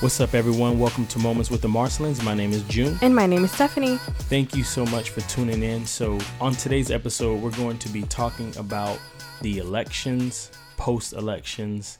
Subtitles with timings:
[0.00, 0.78] What's up, everyone?
[0.78, 2.22] Welcome to Moments with the Marcelins.
[2.22, 2.98] My name is June.
[3.00, 3.96] And my name is Stephanie.
[4.28, 5.86] Thank you so much for tuning in.
[5.86, 8.98] So, on today's episode, we're going to be talking about
[9.40, 11.98] the elections, post elections,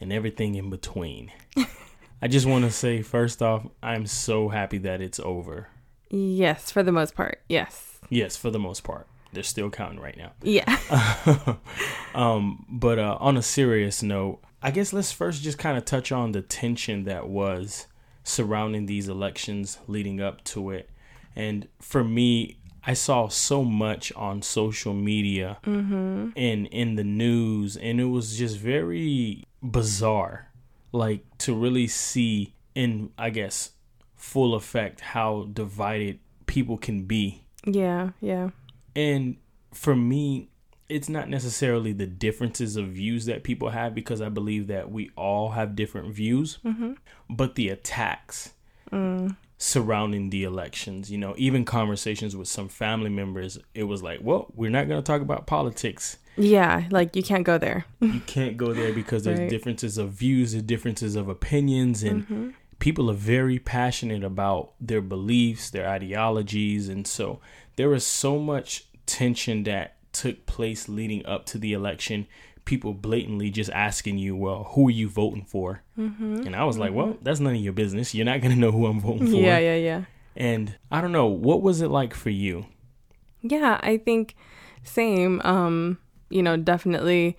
[0.00, 1.32] and everything in between.
[2.22, 5.68] I just want to say, first off, I'm so happy that it's over.
[6.08, 7.42] Yes, for the most part.
[7.46, 7.98] Yes.
[8.08, 9.06] Yes, for the most part.
[9.34, 10.32] They're still counting right now.
[10.42, 10.78] Yeah.
[12.14, 16.10] um, but uh, on a serious note, I guess let's first just kind of touch
[16.10, 17.86] on the tension that was
[18.22, 20.88] surrounding these elections leading up to it.
[21.36, 26.30] And for me, I saw so much on social media mm-hmm.
[26.34, 30.50] and in the news, and it was just very bizarre.
[30.92, 33.72] Like to really see in, I guess,
[34.16, 37.44] full effect how divided people can be.
[37.66, 38.48] Yeah, yeah.
[38.96, 39.36] And
[39.74, 40.48] for me,
[40.88, 45.10] it's not necessarily the differences of views that people have because I believe that we
[45.16, 46.92] all have different views, mm-hmm.
[47.30, 48.50] but the attacks
[48.92, 49.34] mm.
[49.56, 54.52] surrounding the elections, you know, even conversations with some family members, it was like, well,
[54.54, 56.18] we're not going to talk about politics.
[56.36, 57.86] Yeah, like you can't go there.
[58.00, 59.48] you can't go there because there's right.
[59.48, 62.50] differences of views, there's differences of opinions, and mm-hmm.
[62.78, 66.88] people are very passionate about their beliefs, their ideologies.
[66.88, 67.40] And so
[67.76, 72.26] there is so much tension that took place leading up to the election,
[72.64, 75.82] people blatantly just asking you, well, who are you voting for?
[75.98, 76.46] Mm-hmm.
[76.46, 76.82] And I was mm-hmm.
[76.82, 78.14] like, well, that's none of your business.
[78.14, 79.36] You're not going to know who I'm voting for.
[79.36, 80.02] Yeah, yeah, yeah.
[80.36, 82.66] And I don't know, what was it like for you?
[83.42, 84.34] Yeah, I think
[84.82, 85.40] same.
[85.44, 85.98] Um,
[86.30, 87.36] you know, definitely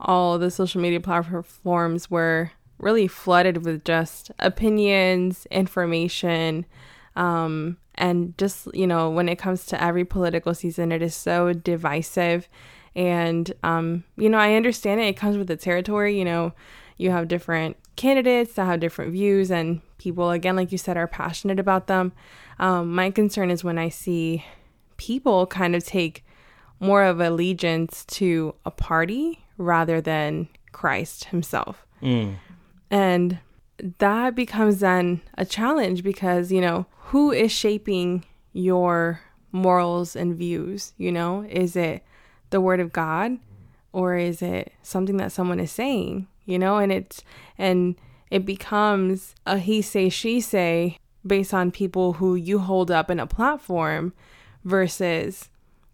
[0.00, 6.64] all the social media platforms were really flooded with just opinions, information,
[7.16, 11.52] um, and just, you know, when it comes to every political season, it is so
[11.52, 12.48] divisive.
[12.94, 15.06] And, um, you know, I understand it.
[15.06, 16.18] It comes with the territory.
[16.18, 16.52] You know,
[16.96, 21.06] you have different candidates that have different views, and people, again, like you said, are
[21.06, 22.12] passionate about them.
[22.58, 24.44] Um, my concern is when I see
[24.96, 26.24] people kind of take
[26.80, 31.86] more of allegiance to a party rather than Christ himself.
[32.02, 32.36] Mm.
[32.90, 33.38] And
[33.98, 39.20] that becomes then a challenge because, you know, who is shaping your
[39.52, 40.92] morals and views?
[40.98, 42.02] You know, is it
[42.50, 43.38] the word of God
[43.92, 46.26] or is it something that someone is saying?
[46.44, 47.22] You know, and it's,
[47.56, 47.96] and
[48.30, 53.20] it becomes a he say, she say based on people who you hold up in
[53.20, 54.12] a platform
[54.64, 55.48] versus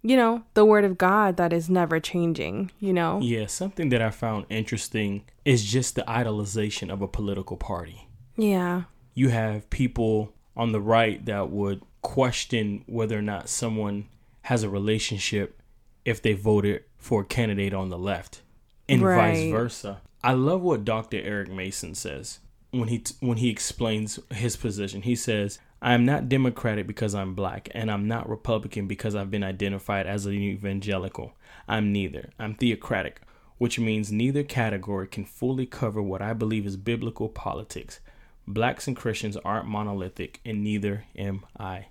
[0.05, 3.19] you know, the word of God that is never changing, you know?
[3.23, 8.07] Yeah, something that I found interesting is just the idolization of a political party.
[8.37, 8.83] Yeah.
[9.15, 14.07] You have people on the right that would question whether or not someone
[14.43, 15.59] has a relationship
[16.05, 18.43] if they voted for a candidate on the left
[18.87, 19.33] and right.
[19.33, 20.01] vice versa.
[20.23, 21.17] I love what Dr.
[21.17, 25.01] Eric Mason says when he t- when he explains his position.
[25.01, 29.29] He says, I am not Democratic because I'm black, and I'm not Republican because I've
[29.29, 31.33] been identified as an evangelical.
[31.67, 32.31] I'm neither.
[32.39, 33.21] I'm theocratic,
[33.59, 37.99] which means neither category can fully cover what I believe is biblical politics.
[38.47, 41.89] Blacks and Christians aren't monolithic, and neither am I.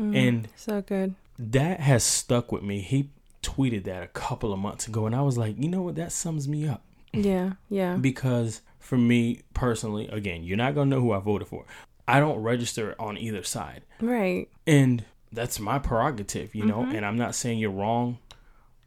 [0.00, 1.14] Mm, and so good.
[1.38, 2.80] That has stuck with me.
[2.80, 3.10] He
[3.42, 5.96] tweeted that a couple of months ago, and I was like, you know what?
[5.96, 6.82] That sums me up.
[7.12, 7.96] Yeah, yeah.
[7.96, 11.66] because for me personally, again, you're not gonna know who I voted for,
[12.08, 13.82] I don't register on either side.
[14.00, 14.48] Right.
[14.66, 16.96] And that's my prerogative, you know, mm-hmm.
[16.96, 18.18] and I'm not saying you're wrong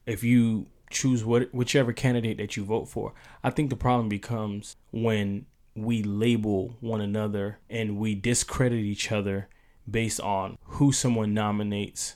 [0.07, 3.13] if you choose what whichever candidate that you vote for.
[3.43, 5.45] I think the problem becomes when
[5.75, 9.47] we label one another and we discredit each other
[9.89, 12.15] based on who someone nominates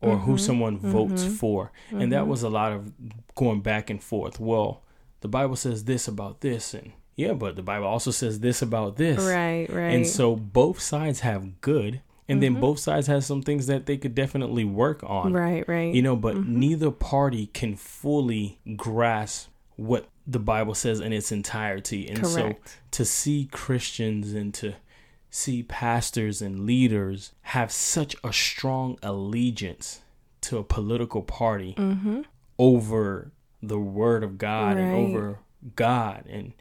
[0.00, 0.24] or mm-hmm.
[0.24, 1.34] who someone votes mm-hmm.
[1.34, 1.72] for.
[1.92, 2.30] And that mm-hmm.
[2.30, 2.92] was a lot of
[3.36, 4.40] going back and forth.
[4.40, 4.82] Well,
[5.20, 8.96] the Bible says this about this and yeah, but the Bible also says this about
[8.96, 9.18] this.
[9.18, 9.94] Right, right.
[9.94, 12.54] And so both sides have good and mm-hmm.
[12.54, 15.32] then both sides have some things that they could definitely work on.
[15.32, 15.94] Right, right.
[15.94, 16.58] You know, but mm-hmm.
[16.58, 22.08] neither party can fully grasp what the Bible says in its entirety.
[22.08, 22.68] And Correct.
[22.68, 24.74] so to see Christians and to
[25.30, 30.02] see pastors and leaders have such a strong allegiance
[30.42, 32.22] to a political party mm-hmm.
[32.58, 33.32] over
[33.62, 34.82] the word of God right.
[34.82, 35.38] and over
[35.76, 36.52] God and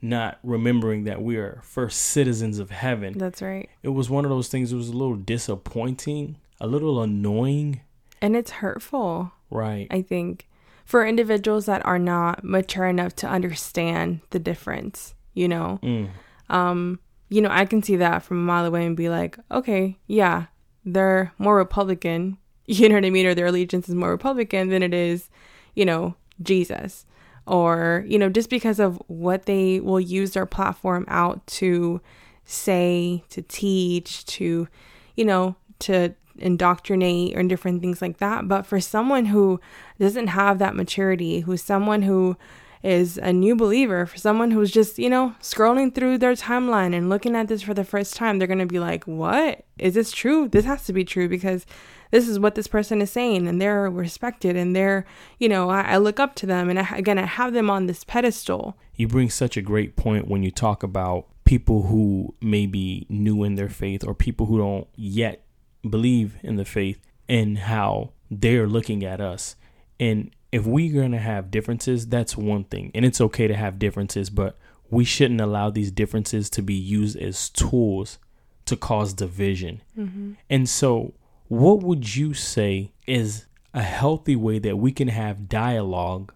[0.00, 3.18] not remembering that we are first citizens of heaven.
[3.18, 3.68] That's right.
[3.82, 7.80] It was one of those things, it was a little disappointing, a little annoying.
[8.20, 9.32] And it's hurtful.
[9.50, 9.86] Right.
[9.90, 10.48] I think
[10.84, 15.78] for individuals that are not mature enough to understand the difference, you know.
[15.82, 16.10] Mm.
[16.48, 19.98] Um, you know, I can see that from a mile away and be like, okay,
[20.06, 20.46] yeah,
[20.84, 24.82] they're more Republican, you know what I mean, or their allegiance is more Republican than
[24.82, 25.28] it is,
[25.74, 27.04] you know, Jesus
[27.48, 32.00] or, you know, just because of what they will use their platform out to
[32.44, 34.68] say, to teach, to,
[35.16, 38.48] you know, to indoctrinate or different things like that.
[38.48, 39.60] But for someone who
[39.98, 42.36] doesn't have that maturity, who's someone who
[42.82, 47.08] is a new believer, for someone who's just, you know, scrolling through their timeline and
[47.08, 49.64] looking at this for the first time, they're going to be like, what?
[49.78, 50.48] Is this true?
[50.48, 51.66] This has to be true because
[52.10, 55.04] this is what this person is saying and they're respected and they're,
[55.38, 57.86] you know, I, I look up to them and I, again, I have them on
[57.86, 58.76] this pedestal.
[58.94, 63.42] You bring such a great point when you talk about people who may be new
[63.42, 65.44] in their faith or people who don't yet
[65.88, 69.56] believe in the faith and how they're looking at us.
[70.00, 72.90] And if we're going to have differences, that's one thing.
[72.94, 74.56] And it's okay to have differences, but
[74.90, 78.18] we shouldn't allow these differences to be used as tools
[78.64, 79.82] to cause division.
[79.96, 80.32] Mm-hmm.
[80.48, 81.14] And so,
[81.48, 86.32] what would you say is a healthy way that we can have dialogue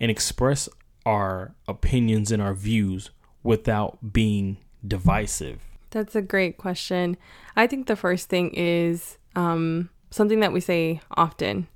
[0.00, 0.68] and express
[1.04, 3.10] our opinions and our views
[3.42, 5.60] without being divisive?
[5.90, 7.16] That's a great question.
[7.56, 11.68] I think the first thing is um, something that we say often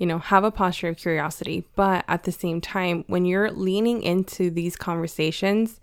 [0.00, 1.62] you know, have a posture of curiosity.
[1.76, 5.78] But at the same time, when you're leaning into these conversations,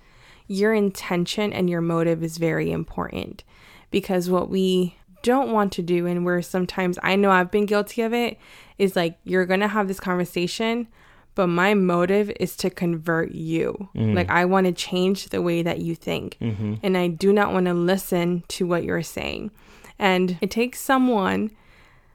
[0.47, 3.43] your intention and your motive is very important
[3.91, 8.01] because what we don't want to do, and where sometimes I know I've been guilty
[8.01, 8.39] of it,
[8.79, 10.87] is like you're going to have this conversation,
[11.35, 13.89] but my motive is to convert you.
[13.95, 14.15] Mm.
[14.15, 16.37] Like, I want to change the way that you think.
[16.41, 16.75] Mm-hmm.
[16.81, 19.51] And I do not want to listen to what you're saying.
[19.99, 21.51] And it takes someone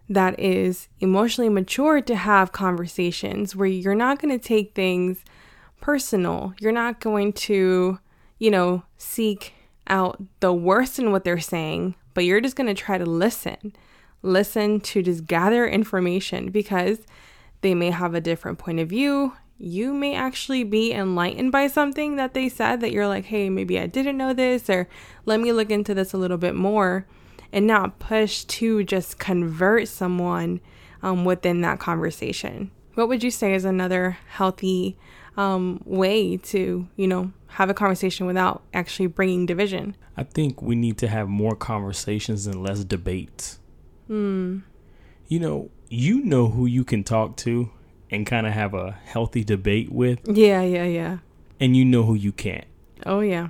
[0.09, 5.25] that is emotionally mature to have conversations where you're not going to take things
[5.81, 6.55] personal.
[6.61, 7.99] You're not going to,
[8.39, 9.55] you know, seek
[9.87, 13.75] out the worst in what they're saying, but you're just going to try to listen.
[14.23, 16.99] Listen to just gather information because
[17.63, 19.33] they may have a different point of view.
[19.59, 23.79] You may actually be enlightened by something that they said that you're like, hey, maybe
[23.79, 24.89] I didn't know this, or
[25.25, 27.07] let me look into this a little bit more
[27.53, 30.61] and not push to just convert someone
[31.03, 32.71] um, within that conversation.
[32.95, 34.97] What would you say is another healthy
[35.37, 39.97] um, way to, you know, have a conversation without actually bringing division?
[40.17, 43.59] I think we need to have more conversations and less debates.
[44.07, 44.61] Hmm.
[45.29, 47.71] You know, you know who you can talk to
[48.11, 50.19] and kind of have a healthy debate with.
[50.27, 51.19] Yeah, yeah, yeah.
[51.61, 52.67] And you know who you can't.
[53.07, 53.49] Oh, yeah.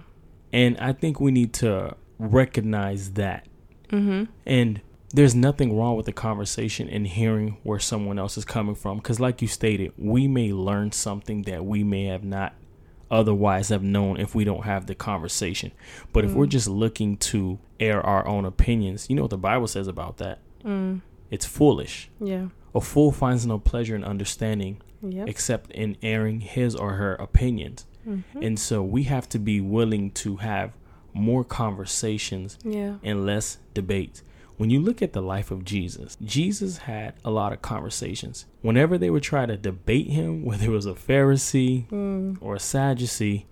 [0.52, 3.46] And I think we need to recognize that
[3.92, 4.24] Mm-hmm.
[4.46, 4.80] And
[5.14, 8.98] there's nothing wrong with the conversation and hearing where someone else is coming from.
[8.98, 12.54] Because, like you stated, we may learn something that we may have not
[13.10, 15.70] otherwise have known if we don't have the conversation.
[16.12, 16.28] But mm.
[16.28, 16.50] if we're mm.
[16.50, 20.38] just looking to air our own opinions, you know what the Bible says about that?
[20.64, 21.02] Mm.
[21.30, 22.10] It's foolish.
[22.18, 22.46] Yeah.
[22.74, 25.28] A fool finds no pleasure in understanding yep.
[25.28, 27.86] except in airing his or her opinions.
[28.08, 28.42] Mm-hmm.
[28.42, 30.72] And so we have to be willing to have
[31.14, 32.96] more conversations yeah.
[33.02, 34.22] and less debates.
[34.56, 38.46] When you look at the life of Jesus, Jesus had a lot of conversations.
[38.60, 42.36] Whenever they would try to debate him, whether it was a Pharisee mm.
[42.40, 43.46] or a Sadducee,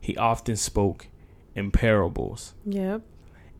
[0.00, 1.08] he often spoke
[1.54, 2.54] in parables.
[2.64, 3.02] Yep.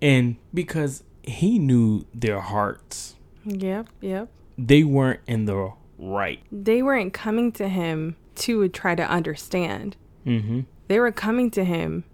[0.00, 3.14] And because he knew their hearts.
[3.44, 4.28] Yep, yep.
[4.58, 6.41] They weren't in the right.
[6.50, 9.96] They weren't coming to him to try to understand.
[10.26, 10.60] Mm-hmm.
[10.88, 12.05] They were coming to him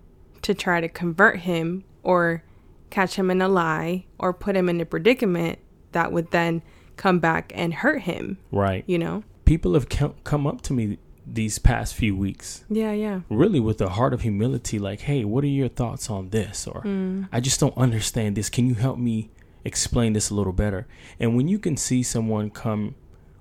[0.49, 2.43] to try to convert him or
[2.89, 5.59] catch him in a lie or put him in a predicament
[5.93, 6.63] that would then
[6.97, 8.39] come back and hurt him.
[8.51, 8.83] Right.
[8.87, 9.25] You know?
[9.45, 9.91] People have
[10.25, 12.65] come up to me these past few weeks.
[12.71, 13.21] Yeah, yeah.
[13.29, 16.81] Really with a heart of humility like, "Hey, what are your thoughts on this?" or
[16.81, 17.29] mm.
[17.31, 18.49] "I just don't understand this.
[18.49, 19.29] Can you help me
[19.67, 20.87] explain this a little better?"
[21.21, 22.95] And when you can see someone come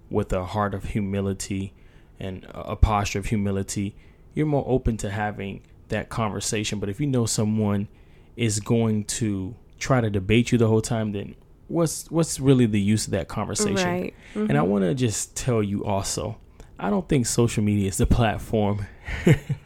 [0.09, 1.73] with a heart of humility
[2.19, 3.95] and a posture of humility,
[4.33, 6.79] you're more open to having that conversation.
[6.79, 7.87] But if you know someone
[8.35, 11.35] is going to try to debate you the whole time, then
[11.67, 13.87] what's what's really the use of that conversation?
[13.87, 14.13] Right.
[14.33, 14.49] Mm-hmm.
[14.49, 16.37] And I want to just tell you also,
[16.79, 18.85] I don't think social media is the platform.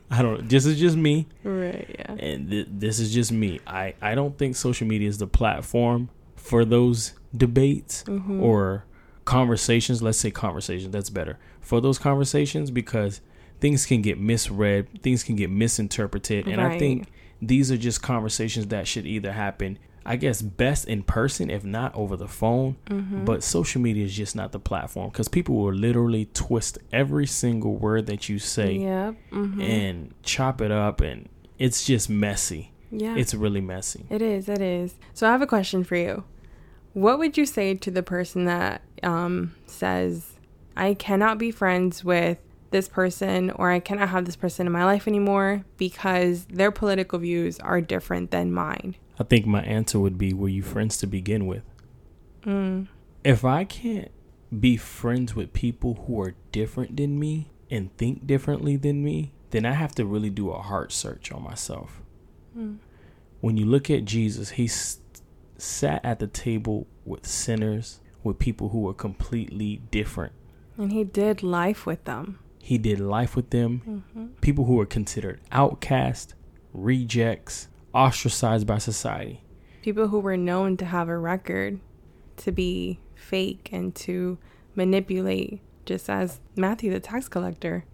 [0.09, 0.47] I don't.
[0.47, 1.27] This is just me.
[1.43, 1.95] Right.
[1.97, 2.11] Yeah.
[2.13, 3.59] And th- this is just me.
[3.65, 8.41] I I don't think social media is the platform for those debates mm-hmm.
[8.41, 8.85] or
[9.25, 10.01] conversations.
[10.01, 10.91] Let's say conversations.
[10.91, 13.21] That's better for those conversations because
[13.61, 16.73] things can get misread, things can get misinterpreted, and right.
[16.73, 17.07] I think
[17.41, 21.93] these are just conversations that should either happen I guess best in person, if not
[21.95, 22.77] over the phone.
[22.87, 23.25] Mm-hmm.
[23.25, 27.75] But social media is just not the platform because people will literally twist every single
[27.75, 29.15] word that you say yep.
[29.31, 29.61] mm-hmm.
[29.61, 32.71] and chop it up, and it's just messy.
[32.89, 33.15] Yeah.
[33.15, 34.05] It's really messy.
[34.09, 34.49] It is.
[34.49, 34.95] It is.
[35.13, 36.23] So I have a question for you.
[36.93, 40.33] What would you say to the person that um, says,
[40.75, 42.39] I cannot be friends with
[42.71, 47.19] this person or I cannot have this person in my life anymore because their political
[47.19, 48.95] views are different than mine.
[49.19, 51.63] I think my answer would be were you friends to begin with?
[52.43, 52.87] Mm.
[53.23, 54.11] If I can't
[54.57, 59.65] be friends with people who are different than me and think differently than me, then
[59.65, 62.01] I have to really do a heart search on myself.
[62.57, 62.77] Mm.
[63.41, 64.99] When you look at Jesus, he s-
[65.57, 70.33] sat at the table with sinners, with people who were completely different.
[70.77, 72.39] And he did life with them.
[72.61, 73.81] He did life with them,
[74.15, 74.25] Mm-hmm.
[74.41, 76.35] people who were considered outcast,
[76.73, 79.43] rejects, ostracized by society.
[79.81, 81.79] People who were known to have a record,
[82.37, 84.37] to be fake and to
[84.75, 87.85] manipulate, just as Matthew the tax collector.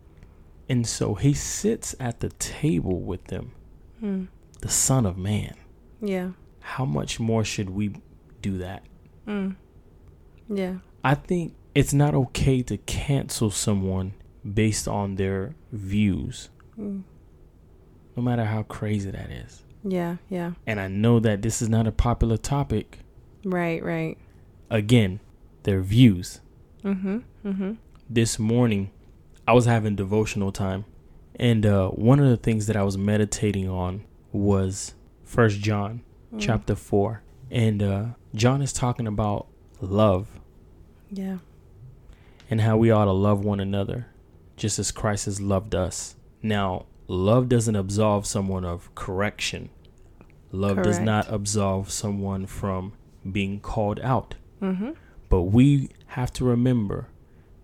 [0.70, 3.52] And so he sits at the table with them,
[4.04, 4.28] Mm.
[4.62, 5.56] the Son of Man.
[6.02, 6.32] Yeah.
[6.60, 7.94] How much more should we
[8.42, 8.84] do that?
[9.26, 9.56] Mm.
[10.50, 10.76] Yeah.
[11.04, 14.14] I think it's not okay to cancel someone
[14.54, 16.50] based on their views,
[16.80, 17.04] Mm.
[18.16, 19.64] no matter how crazy that is.
[19.84, 20.18] Yeah.
[20.30, 20.52] Yeah.
[20.66, 23.00] And I know that this is not a popular topic.
[23.44, 23.84] Right.
[23.84, 24.18] Right.
[24.70, 25.20] Again,
[25.64, 26.42] their views.
[26.84, 27.18] Mm-hmm.
[27.46, 27.72] Mm-hmm.
[28.10, 28.92] This morning,
[29.48, 30.86] I was having devotional time,
[31.36, 36.02] and uh, one of the things that I was meditating on was First John
[36.34, 36.40] Mm.
[36.42, 39.48] chapter four, and uh, John is talking about
[39.80, 40.42] love
[41.10, 41.38] Yeah.
[42.50, 44.08] and how we ought to love one another,
[44.58, 46.16] just as Christ has loved us.
[46.42, 49.70] Now, love doesn't absolve someone of correction.
[50.52, 52.94] Love does not absolve someone from
[53.32, 54.36] being called out.
[54.62, 54.92] Mm-hmm.
[55.30, 57.08] But we have to remember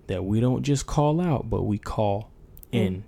[0.07, 2.29] that we don't just call out, but we call
[2.71, 3.03] in.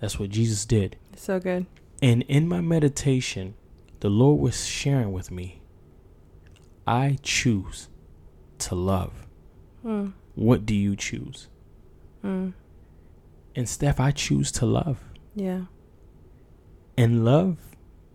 [0.00, 0.96] That's what Jesus did.
[1.16, 1.66] So good.
[2.02, 3.54] And in my meditation,
[4.00, 5.60] the Lord was sharing with me
[6.86, 7.88] I choose
[8.58, 9.28] to love.
[9.84, 10.12] Mm.
[10.34, 11.48] What do you choose?
[12.24, 12.52] Mm.
[13.56, 15.02] And Steph, I choose to love.
[15.34, 15.62] Yeah.
[16.96, 17.56] And love,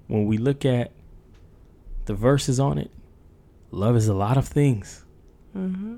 [0.07, 0.91] when we look at
[2.05, 2.91] the verses on it,
[3.71, 5.03] love is a lot of things.
[5.55, 5.97] Mm-hmm.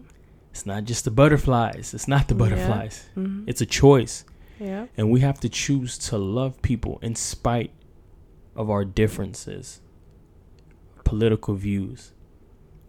[0.51, 1.93] It's not just the butterflies.
[1.93, 2.39] It's not the Yeah.
[2.39, 3.09] butterflies.
[3.15, 3.43] Mm-hmm.
[3.47, 4.25] It's a choice.
[4.59, 4.87] Yeah.
[4.97, 7.71] And we have to choose to love people in spite
[8.55, 9.81] of our differences,
[11.03, 12.11] political views.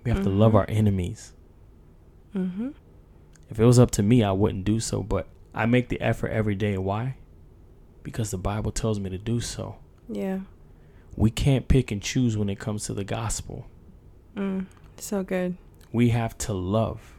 [0.05, 0.57] We have to love Mhm.
[0.57, 1.35] our enemies.
[2.35, 2.69] Mm-hmm.
[3.51, 5.27] If it was up to me, I wouldn't do so, but
[5.59, 6.79] I make the effort every day.
[6.79, 7.17] Why?
[8.03, 9.77] Because the Bible tells me to do so.
[10.09, 10.41] Yeah.
[11.17, 13.67] We can't pick and choose when it comes to the gospel.
[14.37, 14.67] Mm.
[14.99, 15.57] So good.
[15.93, 17.15] We have to love.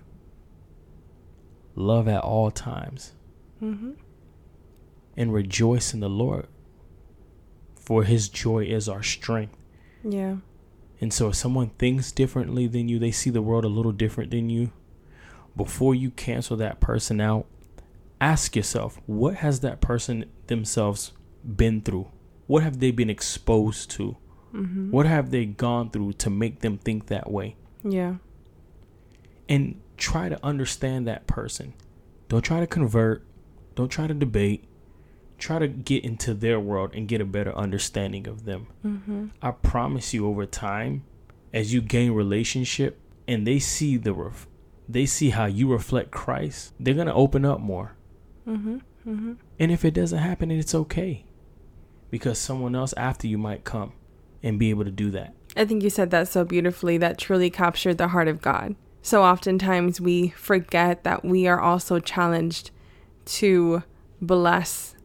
[1.76, 3.14] Love at all times
[3.62, 3.92] Mm-hmm.
[5.18, 6.48] and rejoice in the Lord.
[7.76, 9.58] For his joy is our strength.
[10.02, 10.38] Yeah.
[11.02, 14.32] And so if someone thinks differently than you, they see the world a little different
[14.32, 14.72] than you,
[15.58, 17.48] before you cancel that person out,
[18.22, 22.10] ask yourself, what has that person themselves been through?
[22.48, 24.18] What have they been exposed to?
[24.54, 24.92] Mm-hmm.
[24.92, 27.56] What have they gone through to make them think that way?
[27.84, 28.16] Yeah.
[29.48, 31.74] And try to understand that person.
[32.28, 33.26] Don't try to convert.
[33.76, 34.66] Don't try to debate.
[35.38, 38.68] Try to get into their world and get a better understanding of them.
[38.86, 39.28] Mm-hmm.
[39.42, 41.04] I promise you over time
[41.54, 44.48] as you gain relationship and they see the ref-
[44.88, 47.96] they see how you reflect Christ, they're going to open up more.
[48.50, 49.34] Mm-hmm.
[49.60, 51.26] And if it doesn't happen, it's okay.
[52.10, 53.94] Because someone else after you might come
[54.42, 55.34] and be able to do that.
[55.56, 58.76] I think you said that so beautifully that truly captured the heart of God.
[59.02, 62.72] So oftentimes we forget that we are also challenged
[63.26, 63.84] to
[64.22, 64.96] bless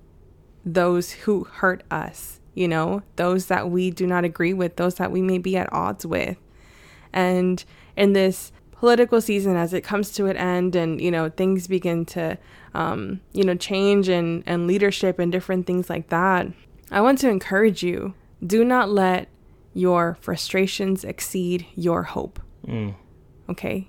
[0.64, 5.12] those who hurt us, you know, those that we do not agree with, those that
[5.12, 6.38] we may be at odds with.
[7.12, 7.64] And
[7.96, 12.04] in this political season, as it comes to an end and, you know, things begin
[12.06, 12.36] to,
[12.74, 16.48] um, you know, change and, and leadership and different things like that,
[16.90, 18.14] I want to encourage you
[18.44, 19.28] do not let
[19.72, 22.40] your frustrations exceed your hope.
[22.66, 22.94] Mm.
[23.48, 23.88] Okay?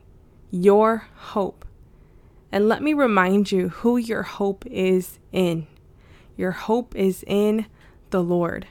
[0.50, 1.66] Your hope.
[2.52, 5.68] And let me remind you who your hope is in.
[6.38, 7.66] Your hope is in
[8.12, 8.68] the Lord.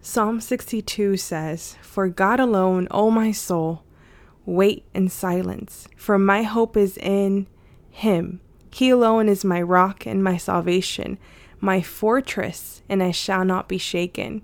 [0.00, 3.84] Psalm 62 says, For God alone, O my soul,
[4.46, 7.46] wait in silence, for my hope is in
[7.90, 8.40] Him.
[8.70, 11.18] He alone is my rock and my salvation,
[11.60, 14.42] my fortress, and I shall not be shaken.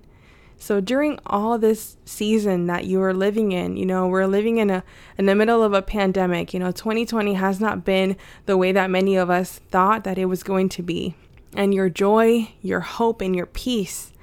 [0.57, 4.69] So during all this season that you are living in, you know, we're living in
[4.69, 4.83] a
[5.17, 6.53] in the middle of a pandemic.
[6.53, 8.15] You know, 2020 has not been
[8.45, 11.15] the way that many of us thought that it was going to be.
[11.55, 14.13] And your joy, your hope, and your peace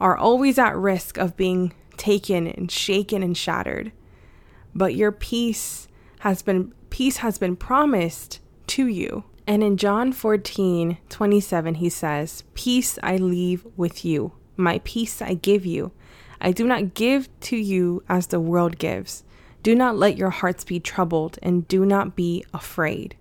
[0.00, 3.90] are always at risk of being taken and shaken and shattered.
[4.74, 5.88] But your peace
[6.20, 9.24] has been peace has been promised to you.
[9.46, 15.34] And in John 14, 27, he says, Peace I leave with you, my peace I
[15.34, 15.90] give you.
[16.40, 19.24] I do not give to you as the world gives.
[19.62, 23.16] Do not let your hearts be troubled, and do not be afraid.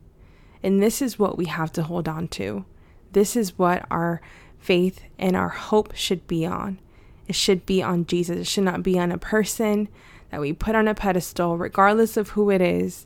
[0.64, 2.66] And this is what we have to hold on to.
[3.14, 4.22] This is what our
[4.60, 6.80] faith and our hope should be on.
[7.28, 8.38] It should be on Jesus.
[8.38, 9.88] It should not be on a person
[10.32, 13.06] that we put on a pedestal, regardless of who it is.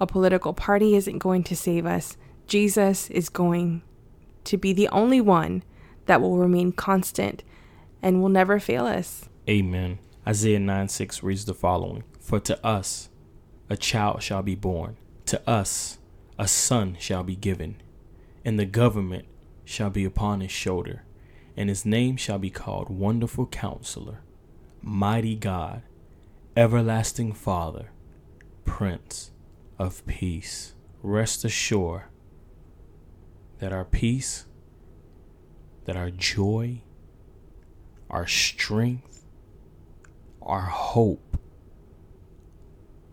[0.00, 2.16] A political party isn't going to save us.
[2.46, 3.82] Jesus is going
[4.44, 5.62] to be the only one
[6.06, 7.42] that will remain constant
[8.00, 9.28] and will never fail us.
[9.48, 9.98] Amen.
[10.26, 13.10] Isaiah 9 6 reads the following For to us
[13.68, 14.96] a child shall be born,
[15.26, 15.98] to us
[16.38, 17.76] a son shall be given,
[18.44, 19.26] and the government
[19.64, 21.04] shall be upon his shoulder,
[21.56, 24.20] and his name shall be called Wonderful Counselor,
[24.82, 25.82] Mighty God,
[26.56, 27.90] Everlasting Father,
[28.64, 29.30] Prince
[29.78, 30.74] of Peace.
[31.00, 32.02] Rest assured
[33.60, 34.46] that our peace,
[35.84, 36.82] that our joy,
[38.10, 39.24] our strength,
[40.42, 41.38] our hope,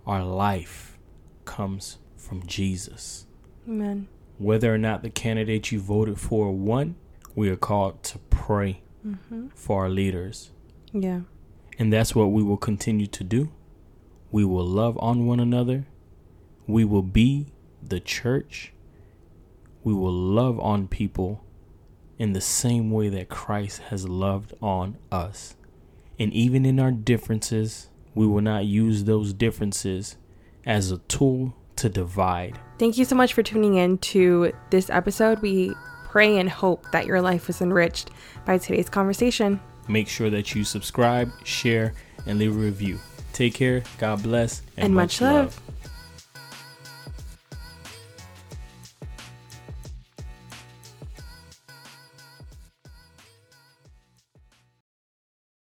[0.08, 0.98] our life
[1.46, 3.27] comes from Jesus.
[3.67, 4.08] Amen.
[4.39, 6.96] Whether or not the candidate you voted for won,
[7.36, 9.50] we are called to pray mm-hmm.
[9.50, 10.50] for our leaders.
[10.91, 11.22] Yeah.
[11.79, 13.51] And that's what we will continue to do.
[14.31, 15.86] We will love on one another.
[16.65, 18.74] We will be the church.
[19.84, 21.43] We will love on people
[22.17, 25.55] in the same way that Christ has loved on us.
[26.19, 30.17] And even in our differences, we will not use those differences
[30.65, 32.60] as a tool to divide.
[32.79, 35.41] Thank you so much for tuning in to this episode.
[35.41, 35.74] We
[36.05, 38.10] pray and hope that your life was enriched
[38.46, 39.60] by today's conversation.
[39.88, 41.94] Make sure that you subscribe, share,
[42.25, 43.00] and leave a review.
[43.34, 45.46] Take care, God bless, and, and much, much, love.
[45.46, 45.62] love.